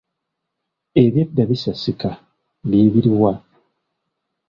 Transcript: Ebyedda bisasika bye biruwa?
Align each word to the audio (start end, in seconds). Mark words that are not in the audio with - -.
Ebyedda 1.03 1.43
bisasika 1.49 2.09
bye 2.67 2.83
biruwa? 2.93 3.33